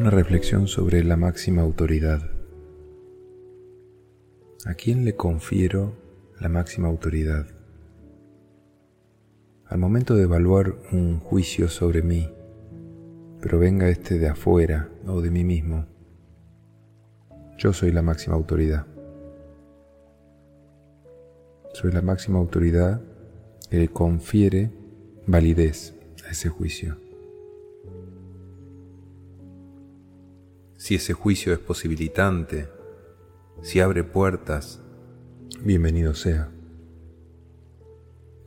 Una 0.00 0.08
reflexión 0.08 0.66
sobre 0.66 1.04
la 1.04 1.18
máxima 1.18 1.60
autoridad. 1.60 2.22
¿A 4.64 4.72
quién 4.72 5.04
le 5.04 5.14
confiero 5.14 5.92
la 6.40 6.48
máxima 6.48 6.88
autoridad? 6.88 7.46
Al 9.66 9.76
momento 9.76 10.14
de 10.14 10.22
evaluar 10.22 10.74
un 10.90 11.20
juicio 11.20 11.68
sobre 11.68 12.00
mí, 12.00 12.32
pero 13.42 13.58
venga 13.58 13.90
este 13.90 14.18
de 14.18 14.28
afuera 14.28 14.88
o 15.06 15.20
de 15.20 15.30
mí 15.30 15.44
mismo, 15.44 15.84
yo 17.58 17.74
soy 17.74 17.92
la 17.92 18.00
máxima 18.00 18.36
autoridad. 18.36 18.86
Soy 21.74 21.92
la 21.92 22.00
máxima 22.00 22.38
autoridad 22.38 23.02
que 23.68 23.86
confiere 23.88 24.70
validez 25.26 25.94
a 26.26 26.30
ese 26.30 26.48
juicio. 26.48 27.09
Si 30.80 30.94
ese 30.94 31.12
juicio 31.12 31.52
es 31.52 31.58
posibilitante, 31.58 32.66
si 33.60 33.80
abre 33.80 34.02
puertas, 34.02 34.80
bienvenido 35.62 36.14
sea. 36.14 36.50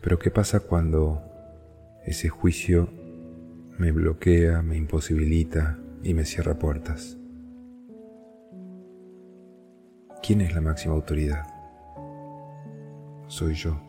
Pero 0.02 0.18
¿qué 0.18 0.32
pasa 0.32 0.62
cuando 0.62 1.22
ese 2.08 2.30
juicio 2.30 2.90
me 3.78 3.92
bloquea, 3.92 4.64
me 4.64 4.78
imposibilita 4.78 5.78
y 6.02 6.16
me 6.16 6.26
cierra 6.26 6.58
puertas? 6.58 7.20
¿Quién 10.24 10.42
es 10.42 10.56
la 10.56 10.62
máxima 10.62 10.96
autoridad? 10.96 11.46
Soy 13.28 13.54
yo. 13.54 13.80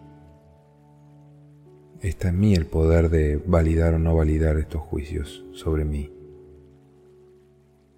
Está 2.03 2.29
en 2.29 2.41
mí 2.41 2.55
el 2.55 2.67
poder 2.67 3.09
de 3.09 3.39
validar 3.39 3.95
o 3.95 3.99
no 3.99 4.15
validar 4.15 4.59
estos 4.59 4.83
juicios 4.83 5.47
sobre 5.55 5.87
mí, 5.87 6.13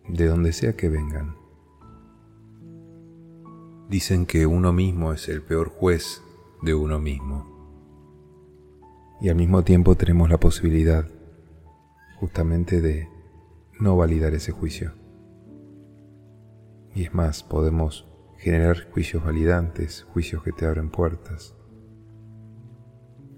de 0.09 0.27
donde 0.27 0.53
sea 0.53 0.75
que 0.75 0.89
vengan. 0.89 1.37
Dicen 3.89 4.27
que 4.27 4.47
uno 4.47 4.73
mismo 4.73 5.12
es 5.12 5.29
el 5.29 5.43
peor 5.43 5.69
juez 5.69 6.23
de 6.62 6.75
uno 6.75 6.99
mismo 6.99 7.57
y 9.21 9.29
al 9.29 9.37
mismo 9.37 9.62
tiempo 9.62 9.95
tenemos 9.95 10.29
la 10.29 10.39
posibilidad 10.39 11.07
justamente 12.17 12.81
de 12.81 13.09
no 13.81 13.97
validar 13.97 14.34
ese 14.34 14.53
juicio. 14.53 14.93
Y 16.95 17.05
es 17.05 17.15
más, 17.15 17.43
podemos 17.43 18.09
generar 18.39 18.91
juicios 18.91 19.25
validantes, 19.25 20.07
juicios 20.12 20.43
que 20.43 20.53
te 20.53 20.67
abren 20.67 20.91
puertas. 20.91 21.55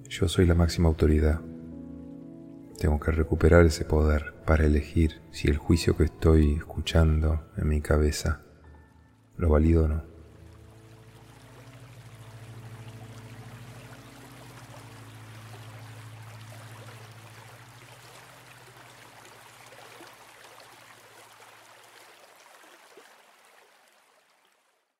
Yo 0.08 0.28
soy 0.28 0.46
la 0.46 0.54
máxima 0.54 0.88
autoridad. 0.88 1.40
Tengo 2.78 3.00
que 3.00 3.10
recuperar 3.10 3.66
ese 3.66 3.84
poder 3.84 4.34
para 4.46 4.64
elegir 4.64 5.20
si 5.32 5.48
el 5.48 5.56
juicio 5.56 5.96
que 5.96 6.04
estoy 6.04 6.54
escuchando 6.54 7.50
en 7.56 7.68
mi 7.68 7.80
cabeza 7.80 8.42
lo 9.36 9.48
valido 9.48 9.84
o 9.84 9.88
no. 9.88 10.17